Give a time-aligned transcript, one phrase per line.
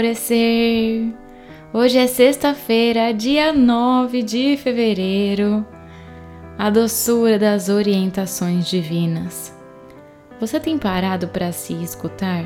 [0.00, 1.12] alvorecer.
[1.72, 5.64] Hoje é sexta-feira, dia 9 de fevereiro.
[6.58, 9.54] A doçura das orientações divinas.
[10.40, 12.44] Você tem parado para se escutar?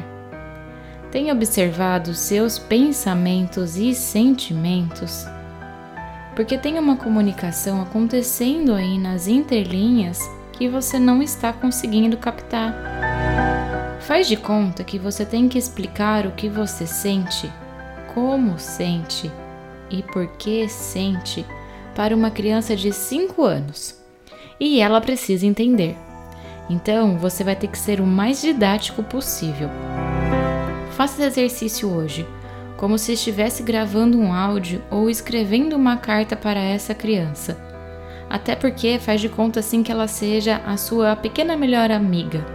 [1.13, 5.25] Tem observado seus pensamentos e sentimentos?
[6.35, 10.19] Porque tem uma comunicação acontecendo aí nas interlinhas
[10.53, 12.75] que você não está conseguindo captar.
[14.07, 17.51] Faz de conta que você tem que explicar o que você sente,
[18.13, 19.33] como sente
[19.91, 21.45] e por que sente
[21.95, 23.99] para uma criança de 5 anos.
[24.61, 25.97] E ela precisa entender.
[26.69, 29.71] Então, você vai ter que ser o mais didático possível.
[30.91, 32.29] Faça esse exercício hoje,
[32.77, 37.57] como se estivesse gravando um áudio ou escrevendo uma carta para essa criança.
[38.29, 42.54] Até porque faz de conta assim que ela seja a sua pequena melhor amiga.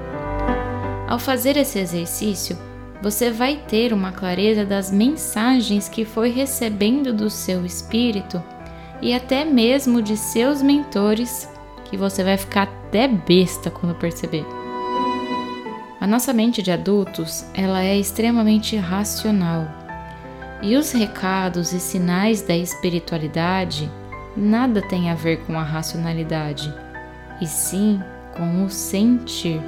[1.09, 2.55] Ao fazer esse exercício,
[3.01, 8.39] você vai ter uma clareza das mensagens que foi recebendo do seu espírito
[9.01, 11.49] e até mesmo de seus mentores
[11.85, 14.45] que você vai ficar até besta quando perceber.
[15.99, 19.67] A nossa mente de adultos, ela é extremamente racional.
[20.61, 23.89] E os recados e sinais da espiritualidade
[24.37, 26.71] nada tem a ver com a racionalidade,
[27.41, 27.99] e sim
[28.37, 29.59] com o sentir.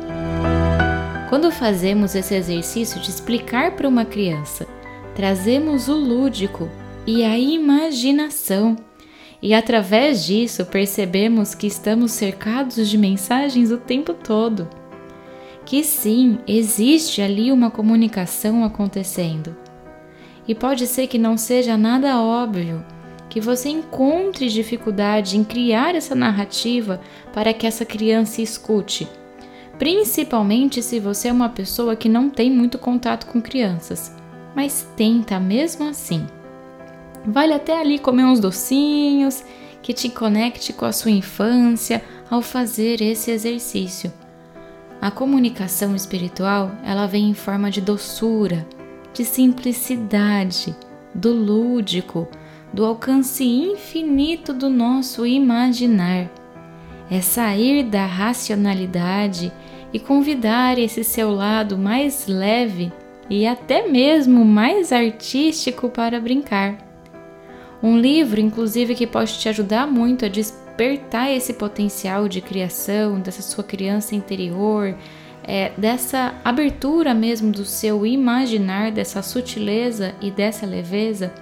[1.31, 4.67] Quando fazemos esse exercício de explicar para uma criança,
[5.15, 6.67] trazemos o lúdico
[7.07, 8.75] e a imaginação
[9.41, 14.67] e através disso percebemos que estamos cercados de mensagens o tempo todo.
[15.65, 19.55] Que sim, existe ali uma comunicação acontecendo.
[20.45, 22.83] E pode ser que não seja nada óbvio,
[23.29, 26.99] que você encontre dificuldade em criar essa narrativa
[27.31, 29.07] para que essa criança escute,
[29.81, 34.15] principalmente se você é uma pessoa que não tem muito contato com crianças,
[34.55, 36.23] mas tenta mesmo assim.
[37.25, 39.43] Vale até ali comer uns docinhos
[39.81, 44.13] que te conecte com a sua infância ao fazer esse exercício.
[45.01, 48.67] A comunicação espiritual, ela vem em forma de doçura,
[49.11, 50.75] de simplicidade,
[51.11, 52.27] do lúdico,
[52.71, 56.29] do alcance infinito do nosso imaginar.
[57.09, 59.51] É sair da racionalidade
[59.93, 62.91] e convidar esse seu lado mais leve
[63.29, 66.77] e até mesmo mais artístico para brincar.
[67.81, 73.41] Um livro, inclusive, que pode te ajudar muito a despertar esse potencial de criação, dessa
[73.41, 74.95] sua criança interior,
[75.43, 81.33] é, dessa abertura mesmo do seu imaginar, dessa sutileza e dessa leveza,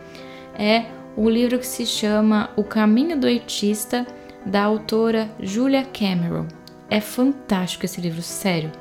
[0.57, 0.85] é
[1.17, 4.07] o livro que se chama O Caminho do Artista,
[4.45, 6.58] da autora Julia Cameron.
[6.89, 8.72] É fantástico esse livro, sério.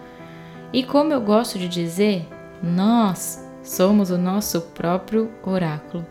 [0.72, 2.26] E como eu gosto de dizer,
[2.62, 6.04] nós somos o nosso próprio oráculo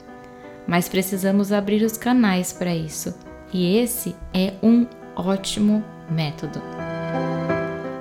[0.67, 3.15] mas precisamos abrir os canais para isso,
[3.53, 4.85] e esse é um
[5.15, 6.61] ótimo método.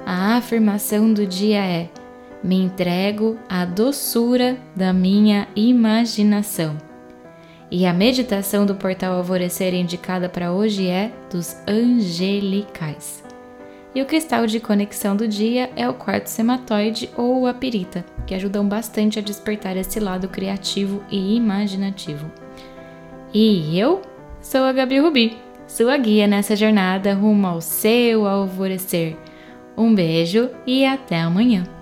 [0.05, 1.89] A afirmação do dia é:
[2.43, 6.77] me entrego à doçura da minha imaginação.
[7.71, 13.26] E a meditação do portal Alvorecer indicada para hoje é dos angelicais.
[13.97, 18.35] E o cristal de conexão do dia é o quarto sematoide ou a pirita, que
[18.35, 22.31] ajudam bastante a despertar esse lado criativo e imaginativo.
[23.33, 24.03] E eu
[24.39, 29.17] sou a Gabi Rubi, sua guia nessa jornada rumo ao seu alvorecer.
[29.75, 31.76] Um beijo e até amanhã!